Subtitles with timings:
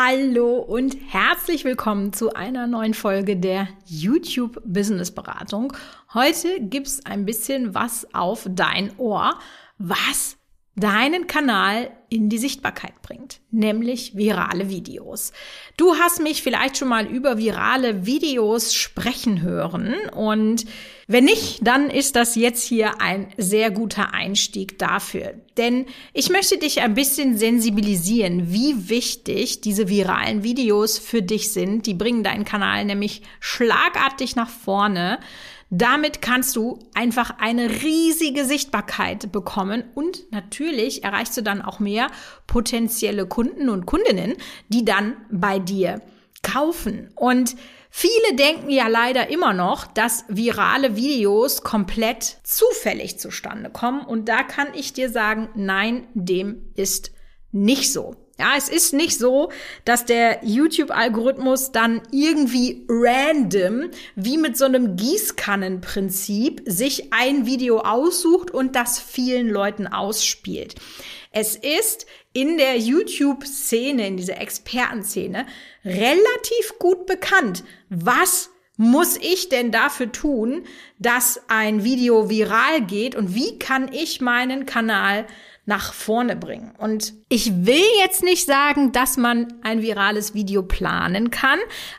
[0.00, 5.72] Hallo und herzlich willkommen zu einer neuen Folge der YouTube Business Beratung.
[6.14, 9.36] Heute gibt's ein bisschen was auf dein Ohr,
[9.76, 10.37] was
[10.78, 15.32] deinen Kanal in die Sichtbarkeit bringt, nämlich virale Videos.
[15.76, 20.64] Du hast mich vielleicht schon mal über virale Videos sprechen hören und
[21.10, 25.34] wenn nicht, dann ist das jetzt hier ein sehr guter Einstieg dafür.
[25.56, 31.86] Denn ich möchte dich ein bisschen sensibilisieren, wie wichtig diese viralen Videos für dich sind.
[31.86, 35.18] Die bringen deinen Kanal nämlich schlagartig nach vorne.
[35.70, 42.08] Damit kannst du einfach eine riesige Sichtbarkeit bekommen und natürlich erreichst du dann auch mehr
[42.46, 44.34] potenzielle Kunden und Kundinnen,
[44.68, 46.00] die dann bei dir
[46.42, 47.10] kaufen.
[47.14, 47.56] Und
[47.90, 54.02] Viele denken ja leider immer noch, dass virale Videos komplett zufällig zustande kommen.
[54.02, 57.12] Und da kann ich dir sagen, nein, dem ist
[57.50, 58.27] nicht so.
[58.38, 59.50] Ja, es ist nicht so,
[59.84, 68.52] dass der YouTube-Algorithmus dann irgendwie random, wie mit so einem Gießkannenprinzip, sich ein Video aussucht
[68.52, 70.76] und das vielen Leuten ausspielt.
[71.32, 75.44] Es ist in der YouTube-Szene, in dieser Expertenszene,
[75.84, 80.64] relativ gut bekannt, was muss ich denn dafür tun,
[81.00, 85.26] dass ein Video viral geht und wie kann ich meinen Kanal
[85.68, 86.72] nach vorne bringen.
[86.78, 91.58] Und ich will jetzt nicht sagen, dass man ein virales Video planen kann,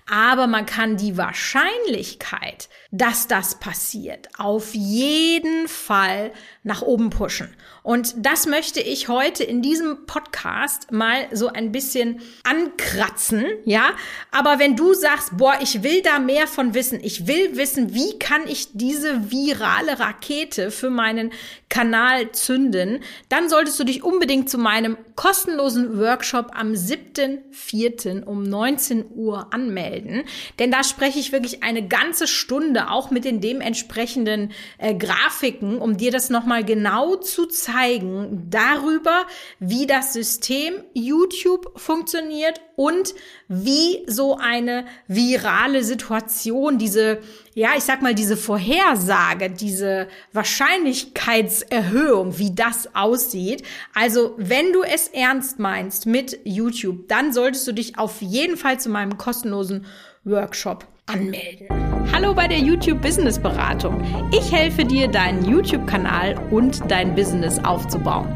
[0.10, 6.32] aber man kann die Wahrscheinlichkeit, dass das passiert, auf jeden Fall
[6.64, 7.50] nach oben pushen.
[7.84, 13.92] Und das möchte ich heute in diesem Podcast mal so ein bisschen ankratzen, ja.
[14.32, 18.18] Aber wenn du sagst, boah, ich will da mehr von wissen, ich will wissen, wie
[18.18, 21.32] kann ich diese virale Rakete für meinen
[21.70, 28.24] Kanal zünden, dann solltest du dich unbedingt zu meinem kostenlosen Workshop am 7.4.
[28.24, 30.24] um 19 Uhr anmelden.
[30.58, 35.98] Denn da spreche ich wirklich eine ganze Stunde auch mit den dementsprechenden äh, Grafiken, um
[35.98, 39.26] dir das nochmal genau zu zeigen zeigen darüber,
[39.60, 43.14] wie das System YouTube funktioniert und
[43.48, 47.20] wie so eine virale Situation, diese,
[47.54, 53.64] ja, ich sag mal, diese Vorhersage, diese Wahrscheinlichkeitserhöhung, wie das aussieht.
[53.94, 58.80] Also, wenn du es ernst meinst mit YouTube, dann solltest du dich auf jeden Fall
[58.80, 59.86] zu meinem kostenlosen
[60.24, 61.68] Workshop anmelden.
[62.14, 64.02] Hallo bei der YouTube Business Beratung.
[64.32, 68.28] Ich helfe dir, deinen YouTube-Kanal und dein Business aufzubauen.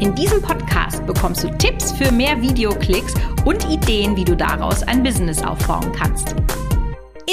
[0.00, 5.02] In diesem Podcast bekommst du Tipps für mehr Videoklicks und Ideen, wie du daraus ein
[5.02, 6.34] Business aufbauen kannst.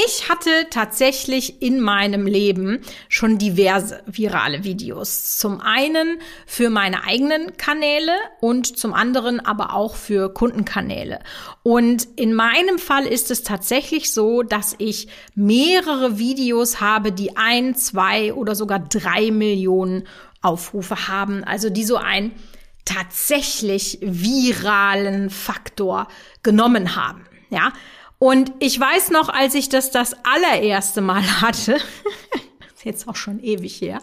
[0.05, 5.37] Ich hatte tatsächlich in meinem Leben schon diverse virale Videos.
[5.37, 11.19] Zum einen für meine eigenen Kanäle und zum anderen aber auch für Kundenkanäle.
[11.63, 17.73] Und in meinem Fall ist es tatsächlich so, dass ich mehrere Videos habe, die ein,
[17.73, 20.07] zwei oder sogar drei Millionen
[20.41, 21.43] Aufrufe haben.
[21.43, 22.33] Also die so ein
[22.85, 26.07] tatsächlich viralen Faktor
[26.43, 27.25] genommen haben.
[27.49, 27.71] Ja,
[28.19, 31.77] und ich weiß noch, als ich das das allererste Mal hatte,
[32.75, 34.01] ist jetzt auch schon ewig her,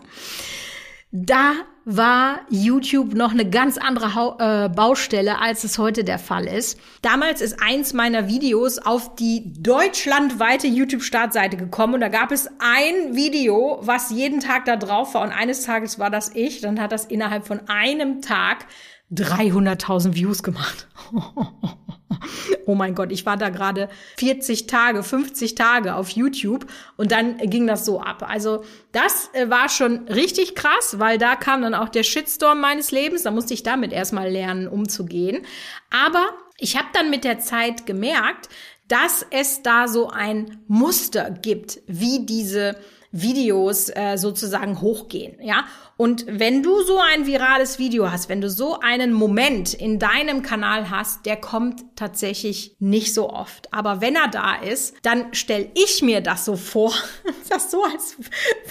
[1.16, 1.52] da
[1.84, 6.80] war YouTube noch eine ganz andere ha äh, Baustelle, als es heute der Fall ist.
[7.02, 13.14] Damals ist eins meiner Videos auf die deutschlandweite YouTube-Startseite gekommen und da gab es ein
[13.14, 16.60] Video, was jeden Tag da drauf war und eines Tages war das ich.
[16.62, 18.66] Dann hat das innerhalb von einem Tag
[19.12, 20.88] 300.000 Views gemacht.
[22.66, 23.88] oh mein Gott, ich war da gerade
[24.18, 26.66] 40 Tage, 50 Tage auf YouTube
[26.96, 28.24] und dann ging das so ab.
[28.28, 32.90] Also das äh, war schon richtig krass, weil da kam dann auch der Shitstorm meines
[32.90, 33.22] Lebens.
[33.22, 35.44] Da musste ich damit erstmal lernen, umzugehen.
[35.90, 38.48] Aber ich habe dann mit der Zeit gemerkt,
[38.88, 42.76] dass es da so ein Muster gibt, wie diese
[43.16, 45.66] Videos äh, sozusagen hochgehen, ja.
[45.96, 50.42] Und wenn du so ein virales Video hast, wenn du so einen Moment in deinem
[50.42, 53.72] Kanal hast, der kommt tatsächlich nicht so oft.
[53.72, 56.92] Aber wenn er da ist, dann stelle ich mir das so vor,
[57.48, 58.16] das so, als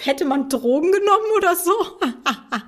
[0.04, 1.72] hätte man Drogen genommen oder so.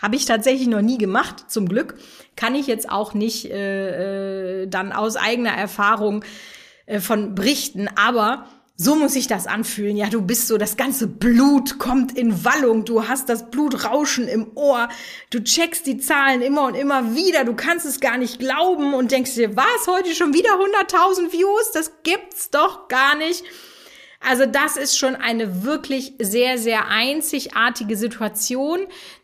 [0.00, 1.98] Habe ich tatsächlich noch nie gemacht, zum Glück.
[2.34, 6.24] Kann ich jetzt auch nicht äh, äh dann aus eigener Erfahrung
[6.86, 7.88] äh, von berichten.
[7.94, 8.46] Aber
[8.76, 9.96] so muss sich das anfühlen.
[9.96, 12.84] Ja, du bist so, das ganze Blut kommt in Wallung.
[12.84, 14.88] Du hast das Blutrauschen im Ohr.
[15.30, 17.44] Du checkst die Zahlen immer und immer wieder.
[17.44, 21.70] Du kannst es gar nicht glauben und denkst dir, was, heute schon wieder 100.000 Views?
[21.72, 23.44] Das gibt's doch gar nicht.
[24.18, 28.80] Also das ist schon eine wirklich sehr, sehr einzigartige Situation,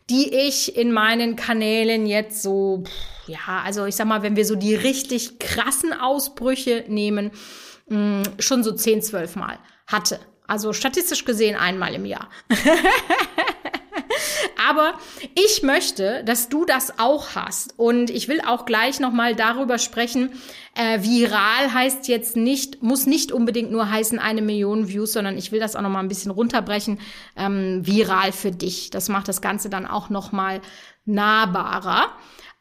[0.09, 2.83] die ich in meinen Kanälen jetzt so,
[3.27, 7.31] ja, also ich sag mal, wenn wir so die richtig krassen Ausbrüche nehmen,
[7.87, 10.19] mh, schon so 10, 12 Mal hatte.
[10.47, 12.29] Also statistisch gesehen einmal im Jahr.
[14.69, 14.93] Aber
[15.33, 17.73] ich möchte, dass du das auch hast.
[17.77, 20.31] Und ich will auch gleich nochmal darüber sprechen.
[20.75, 25.51] Äh, viral heißt jetzt nicht, muss nicht unbedingt nur heißen eine Million Views, sondern ich
[25.51, 26.99] will das auch nochmal ein bisschen runterbrechen.
[27.35, 28.89] Ähm, viral für dich.
[28.89, 30.61] Das macht das Ganze dann auch nochmal
[31.05, 32.11] nahbarer.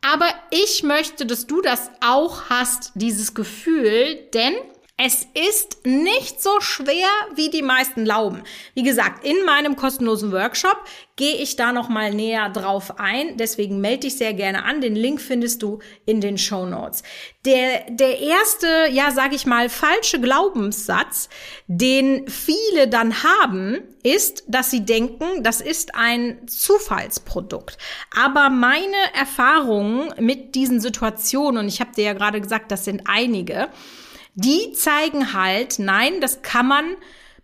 [0.02, 4.54] Aber ich möchte, dass du das auch hast, dieses Gefühl, denn
[5.02, 8.42] es ist nicht so schwer, wie die meisten glauben.
[8.74, 10.76] Wie gesagt, in meinem kostenlosen Workshop
[11.16, 13.38] gehe ich da noch mal näher drauf ein.
[13.38, 14.82] Deswegen melde dich sehr gerne an.
[14.82, 17.02] Den Link findest du in den Show Notes.
[17.46, 21.30] Der, der erste, ja, sage ich mal, falsche Glaubenssatz,
[21.66, 27.78] den viele dann haben, ist, dass sie denken, das ist ein Zufallsprodukt.
[28.14, 33.04] Aber meine Erfahrungen mit diesen Situationen, und ich habe dir ja gerade gesagt, das sind
[33.06, 33.70] einige,
[34.34, 36.84] die zeigen halt, nein, das kann man,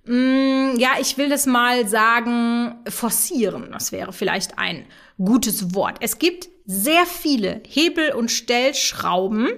[0.05, 3.71] mm, ja, ich will das mal sagen, forcieren.
[3.73, 4.87] Das wäre vielleicht ein
[5.19, 5.99] gutes Wort.
[6.01, 9.51] Es gibt sehr viele Hebel- und Stellschrauben,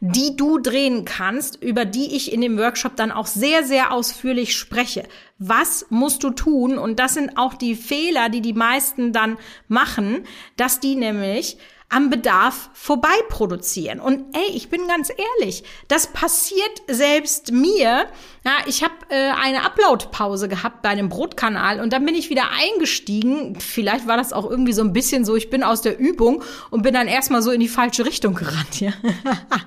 [0.00, 4.56] die du drehen kannst, über die ich in dem Workshop dann auch sehr, sehr ausführlich
[4.56, 5.04] spreche.
[5.38, 6.76] Was musst du tun?
[6.76, 10.24] Und das sind auch die Fehler, die die meisten dann machen,
[10.56, 11.56] dass die nämlich
[11.88, 14.00] am Bedarf vorbei produzieren.
[14.00, 18.06] Und ey, ich bin ganz ehrlich, das passiert selbst mir.
[18.44, 22.50] Ja, ich habe äh, eine Upload-Pause gehabt bei einem Brotkanal und dann bin ich wieder
[22.50, 23.58] eingestiegen.
[23.60, 26.82] Vielleicht war das auch irgendwie so ein bisschen so, ich bin aus der Übung und
[26.82, 28.80] bin dann erstmal so in die falsche Richtung gerannt.
[28.80, 28.92] Ja?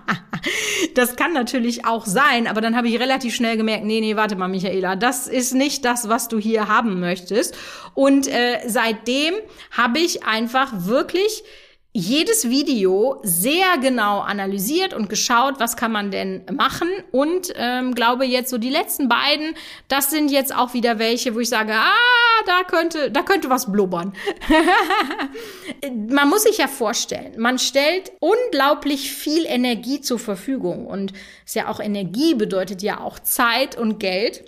[0.96, 4.36] das kann natürlich auch sein, aber dann habe ich relativ schnell gemerkt, nee, nee, warte
[4.36, 7.56] mal, Michaela, das ist nicht das, was du hier haben möchtest.
[7.94, 9.36] Und äh, seitdem
[9.72, 11.44] habe ich einfach wirklich
[11.92, 16.88] jedes Video sehr genau analysiert und geschaut, was kann man denn machen.
[17.12, 19.56] Und ähm, glaube jetzt so die letzten beiden,
[19.88, 23.72] das sind jetzt auch wieder welche, wo ich sage, ah, da könnte, da könnte was
[23.72, 24.14] blubbern.
[26.10, 30.86] man muss sich ja vorstellen, man stellt unglaublich viel Energie zur Verfügung.
[30.86, 31.14] Und
[31.44, 34.44] ist ja auch Energie bedeutet ja auch Zeit und Geld,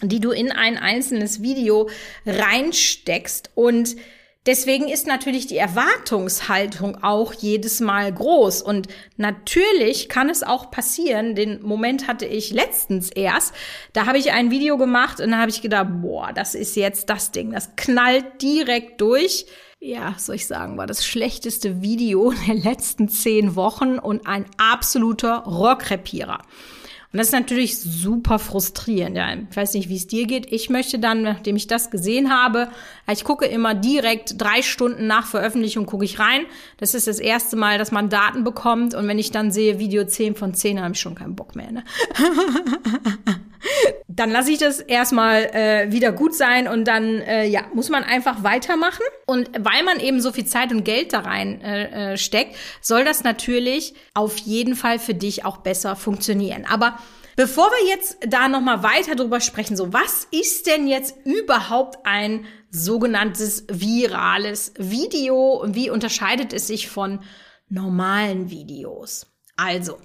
[0.00, 1.90] die du in ein einzelnes Video
[2.24, 3.50] reinsteckst.
[3.54, 3.96] Und
[4.46, 8.62] Deswegen ist natürlich die Erwartungshaltung auch jedes Mal groß.
[8.62, 8.88] Und
[9.18, 13.54] natürlich kann es auch passieren, den Moment hatte ich letztens erst,
[13.92, 17.10] da habe ich ein Video gemacht und da habe ich gedacht, boah, das ist jetzt
[17.10, 19.44] das Ding, das knallt direkt durch.
[19.78, 25.40] Ja, soll ich sagen, war das schlechteste Video der letzten zehn Wochen und ein absoluter
[25.40, 26.38] Rockrepierer.
[27.12, 29.16] Und das ist natürlich super frustrierend.
[29.16, 30.52] Ja, ich weiß nicht, wie es dir geht.
[30.52, 32.68] Ich möchte dann, nachdem ich das gesehen habe,
[33.10, 36.42] ich gucke immer direkt drei Stunden nach Veröffentlichung gucke ich rein.
[36.76, 38.94] Das ist das erste Mal, dass man Daten bekommt.
[38.94, 41.72] Und wenn ich dann sehe, Video 10 von 10, habe ich schon keinen Bock mehr.
[41.72, 41.84] Ne?
[44.08, 48.02] dann lasse ich das erstmal äh, wieder gut sein und dann äh, ja muss man
[48.02, 52.16] einfach weitermachen und weil man eben so viel Zeit und Geld da rein äh, äh,
[52.16, 56.64] steckt, soll das natürlich auf jeden Fall für dich auch besser funktionieren.
[56.68, 56.98] Aber
[57.36, 62.04] Bevor wir jetzt da noch mal weiter drüber sprechen, so was ist denn jetzt überhaupt
[62.04, 67.20] ein sogenanntes virales Video und wie unterscheidet es sich von
[67.70, 69.26] normalen Videos?
[69.56, 69.98] Also,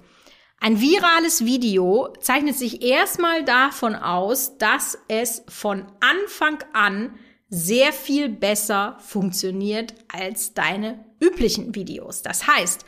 [0.58, 8.28] ein virales Video zeichnet sich erstmal davon aus, dass es von Anfang an sehr viel
[8.28, 12.22] besser funktioniert als deine üblichen Videos.
[12.22, 12.84] Das heißt,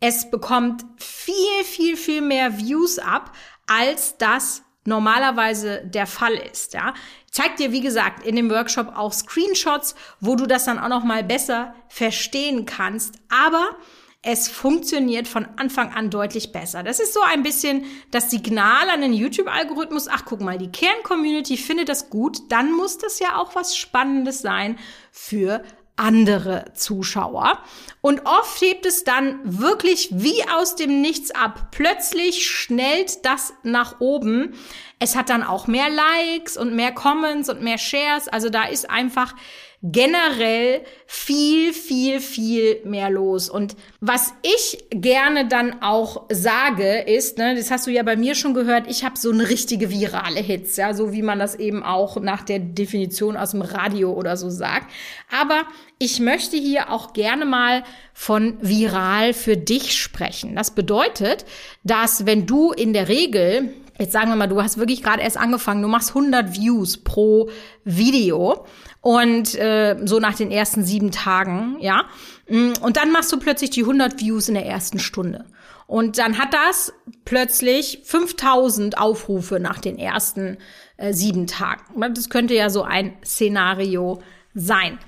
[0.00, 3.34] es bekommt viel, viel, viel mehr Views ab,
[3.66, 6.94] als das normalerweise der Fall ist, ja.
[7.30, 11.04] Zeig dir, wie gesagt, in dem Workshop auch Screenshots, wo du das dann auch noch
[11.04, 13.16] mal besser verstehen kannst.
[13.28, 13.76] Aber
[14.22, 16.82] es funktioniert von Anfang an deutlich besser.
[16.82, 20.08] Das ist so ein bisschen das Signal an den YouTube-Algorithmus.
[20.08, 22.38] Ach, guck mal, die Kern-Community findet das gut.
[22.50, 24.76] Dann muss das ja auch was Spannendes sein
[25.12, 25.62] für
[25.94, 27.58] andere Zuschauer.
[28.00, 31.68] Und oft hebt es dann wirklich wie aus dem Nichts ab.
[31.70, 34.54] Plötzlich schnellt das nach oben.
[34.98, 38.28] Es hat dann auch mehr Likes und mehr Comments und mehr Shares.
[38.28, 39.34] Also da ist einfach
[39.82, 43.48] generell viel, viel, viel mehr los.
[43.48, 48.34] Und was ich gerne dann auch sage, ist, ne, das hast du ja bei mir
[48.34, 51.84] schon gehört, ich habe so eine richtige virale Hits, ja, so wie man das eben
[51.84, 54.90] auch nach der Definition aus dem Radio oder so sagt.
[55.30, 55.62] Aber
[55.98, 60.56] ich möchte hier auch gerne mal von viral für dich sprechen.
[60.56, 61.44] Das bedeutet,
[61.84, 65.36] dass wenn du in der Regel Jetzt sagen wir mal, du hast wirklich gerade erst
[65.36, 67.50] angefangen, du machst 100 Views pro
[67.84, 68.64] Video
[69.08, 72.04] und äh, so nach den ersten sieben Tagen, ja.
[72.46, 75.46] Mm, und dann machst du plötzlich die 100 Views in der ersten Stunde.
[75.86, 76.92] Und dann hat das
[77.24, 80.58] plötzlich 5000 Aufrufe nach den ersten
[80.98, 81.84] äh, sieben Tagen.
[82.12, 84.20] Das könnte ja so ein Szenario
[84.52, 84.98] sein.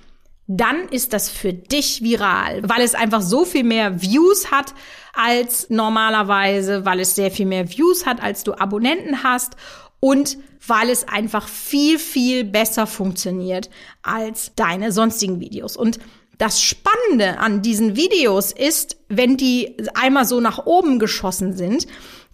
[0.46, 4.72] Dann ist das für dich viral, weil es einfach so viel mehr Views hat
[5.12, 9.56] als normalerweise, weil es sehr viel mehr Views hat, als du Abonnenten hast
[10.00, 13.70] und weil es einfach viel, viel besser funktioniert
[14.02, 15.76] als deine sonstigen Videos.
[15.76, 15.98] Und
[16.38, 21.86] das Spannende an diesen Videos ist, wenn die einmal so nach oben geschossen sind,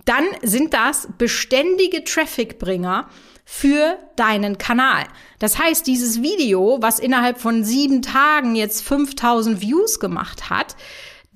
[0.04, 3.08] dann sind das beständige Trafficbringer
[3.44, 5.04] für deinen Kanal.
[5.38, 10.76] Das heißt, dieses Video, was innerhalb von sieben Tagen jetzt 5000 Views gemacht hat,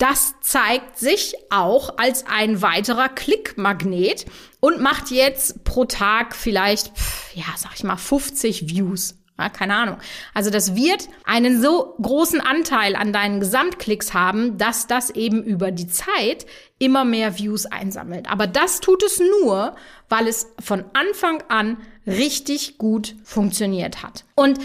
[0.01, 4.25] das zeigt sich auch als ein weiterer Klickmagnet
[4.59, 6.91] und macht jetzt pro Tag vielleicht,
[7.35, 9.17] ja, sag ich mal, 50 Views.
[9.39, 9.99] Ja, keine Ahnung.
[10.35, 15.71] Also das wird einen so großen Anteil an deinen Gesamtklicks haben, dass das eben über
[15.71, 16.47] die Zeit
[16.79, 18.31] immer mehr Views einsammelt.
[18.31, 19.77] Aber das tut es nur,
[20.09, 24.25] weil es von Anfang an richtig gut funktioniert hat.
[24.35, 24.59] Und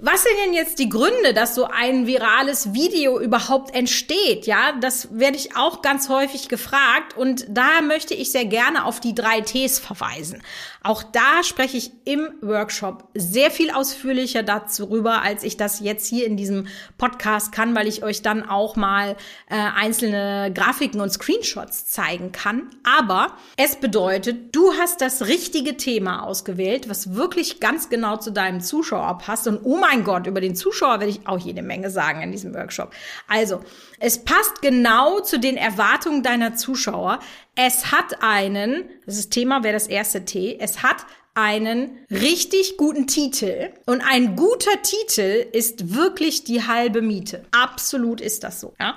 [0.00, 4.46] was sind denn jetzt die Gründe, dass so ein virales Video überhaupt entsteht?
[4.46, 9.00] Ja, das werde ich auch ganz häufig gefragt und da möchte ich sehr gerne auf
[9.00, 10.42] die drei Ts verweisen.
[10.82, 16.06] Auch da spreche ich im Workshop sehr viel ausführlicher dazu rüber, als ich das jetzt
[16.06, 19.16] hier in diesem Podcast kann, weil ich euch dann auch mal
[19.48, 22.70] äh, einzelne Grafiken und Screenshots zeigen kann.
[22.84, 28.60] Aber es bedeutet, du hast das richtige Thema ausgewählt, was wirklich ganz genau zu deinem
[28.60, 29.46] Zuschauer passt.
[29.48, 32.54] Und oh mein Gott, über den Zuschauer werde ich auch jede Menge sagen in diesem
[32.54, 32.92] Workshop.
[33.26, 33.60] Also,
[34.00, 37.18] es passt genau zu den Erwartungen deiner Zuschauer.
[37.60, 40.98] Es hat einen, das ist Thema wäre das erste T, es hat
[41.34, 43.70] einen richtig guten Titel.
[43.84, 47.46] Und ein guter Titel ist wirklich die halbe Miete.
[47.50, 48.74] Absolut ist das so.
[48.78, 48.94] Ja?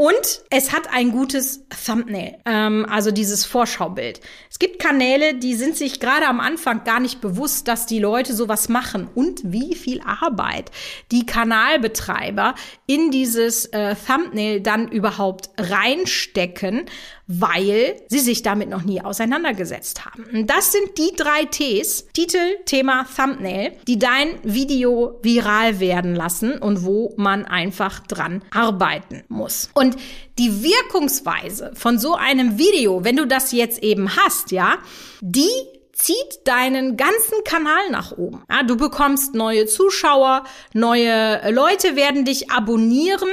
[0.00, 4.22] Und es hat ein gutes Thumbnail, ähm, also dieses Vorschaubild.
[4.50, 8.32] Es gibt Kanäle, die sind sich gerade am Anfang gar nicht bewusst, dass die Leute
[8.32, 10.70] sowas machen und wie viel Arbeit
[11.12, 12.54] die Kanalbetreiber
[12.86, 16.86] in dieses äh, Thumbnail dann überhaupt reinstecken,
[17.32, 20.24] weil sie sich damit noch nie auseinandergesetzt haben.
[20.32, 26.58] Und das sind die drei Ts, Titel, Thema, Thumbnail, die dein Video viral werden lassen
[26.58, 29.70] und wo man einfach dran arbeiten muss.
[29.74, 29.96] Und
[30.38, 34.78] die Wirkungsweise von so einem Video, wenn du das jetzt eben hast, ja,
[35.20, 35.48] die
[35.92, 38.42] zieht deinen ganzen Kanal nach oben.
[38.50, 43.28] Ja, du bekommst neue Zuschauer, neue Leute werden dich abonnieren.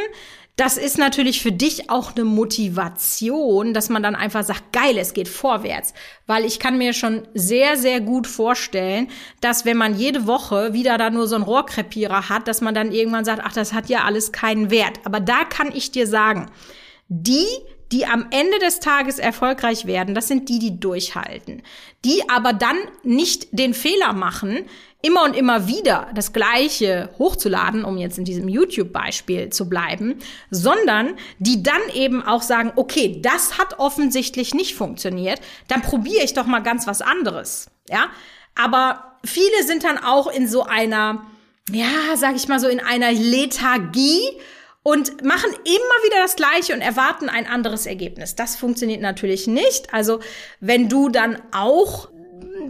[0.57, 5.13] Das ist natürlich für dich auch eine Motivation, dass man dann einfach sagt, geil, es
[5.13, 5.93] geht vorwärts.
[6.25, 9.07] Weil ich kann mir schon sehr, sehr gut vorstellen,
[9.39, 12.91] dass wenn man jede Woche wieder da nur so einen Rohrkrepierer hat, dass man dann
[12.91, 14.99] irgendwann sagt, ach, das hat ja alles keinen Wert.
[15.03, 16.49] Aber da kann ich dir sagen,
[17.07, 17.45] die,
[17.91, 21.61] die am Ende des Tages erfolgreich werden, das sind die, die durchhalten.
[22.03, 24.65] Die aber dann nicht den Fehler machen,
[25.07, 30.19] immer und immer wieder das Gleiche hochzuladen, um jetzt in diesem YouTube-Beispiel zu bleiben,
[30.51, 36.33] sondern die dann eben auch sagen, okay, das hat offensichtlich nicht funktioniert, dann probiere ich
[36.33, 37.69] doch mal ganz was anderes.
[37.89, 38.09] Ja,
[38.55, 41.25] aber viele sind dann auch in so einer,
[41.71, 41.87] ja,
[42.17, 44.21] sag ich mal so, in einer Lethargie
[44.83, 48.35] und machen immer wieder das Gleiche und erwarten ein anderes Ergebnis.
[48.35, 49.93] Das funktioniert natürlich nicht.
[49.93, 50.19] Also
[50.59, 52.09] wenn du dann auch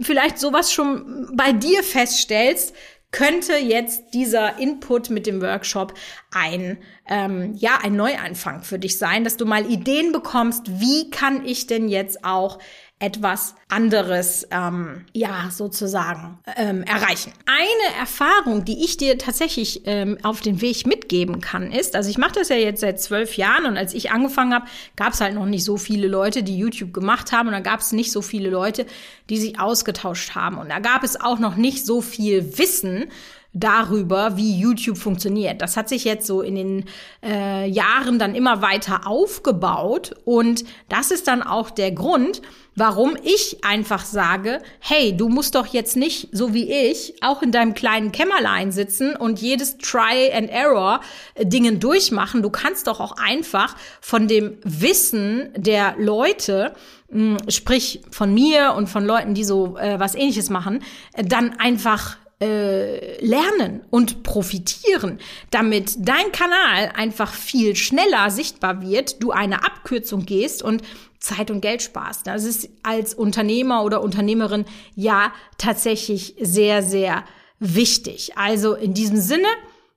[0.02, 2.74] vielleicht sowas schon bei dir feststellst,
[3.10, 5.94] könnte jetzt dieser Input mit dem Workshop
[6.30, 6.78] ein,
[7.08, 11.66] ähm, ja, ein Neuanfang für dich sein, dass du mal Ideen bekommst, wie kann ich
[11.66, 12.58] denn jetzt auch
[13.00, 17.32] etwas anderes, ähm, ja, sozusagen ähm, erreichen.
[17.46, 22.18] Eine Erfahrung, die ich dir tatsächlich ähm, auf den Weg mitgeben kann, ist, also ich
[22.18, 25.34] mache das ja jetzt seit zwölf Jahren und als ich angefangen habe, gab es halt
[25.34, 28.20] noch nicht so viele Leute, die YouTube gemacht haben und da gab es nicht so
[28.20, 28.84] viele Leute,
[29.30, 33.04] die sich ausgetauscht haben und da gab es auch noch nicht so viel Wissen
[33.52, 35.62] darüber, wie YouTube funktioniert.
[35.62, 36.84] Das hat sich jetzt so in den
[37.24, 42.42] äh, Jahren dann immer weiter aufgebaut und das ist dann auch der Grund,
[42.76, 47.50] warum ich einfach sage, hey, du musst doch jetzt nicht, so wie ich, auch in
[47.50, 51.00] deinem kleinen Kämmerlein sitzen und jedes Try and Error
[51.34, 52.42] äh, Dingen durchmachen.
[52.42, 56.74] Du kannst doch auch einfach von dem Wissen der Leute
[57.10, 60.82] hm, sprich von mir und von Leuten, die so äh, was ähnliches machen,
[61.14, 65.18] äh, dann einfach äh, lernen und profitieren,
[65.50, 70.82] damit dein Kanal einfach viel schneller sichtbar wird, du eine Abkürzung gehst und
[71.18, 72.26] Zeit und Geld sparst.
[72.26, 77.24] Das ist als Unternehmer oder Unternehmerin ja tatsächlich sehr, sehr
[77.58, 78.36] wichtig.
[78.36, 79.48] Also in diesem Sinne,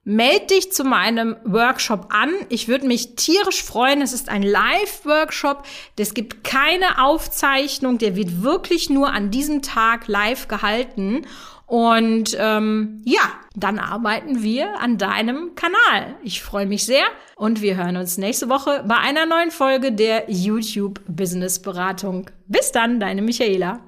[0.03, 2.31] Meld dich zu meinem Workshop an.
[2.49, 4.01] Ich würde mich tierisch freuen.
[4.01, 5.63] Es ist ein Live-Workshop.
[5.95, 7.99] Es gibt keine Aufzeichnung.
[7.99, 11.27] Der wird wirklich nur an diesem Tag live gehalten.
[11.71, 13.21] Und ähm, ja,
[13.55, 16.17] dann arbeiten wir an deinem Kanal.
[16.21, 17.05] Ich freue mich sehr
[17.37, 22.29] und wir hören uns nächste Woche bei einer neuen Folge der YouTube Business Beratung.
[22.47, 23.79] Bis dann, deine Michaela.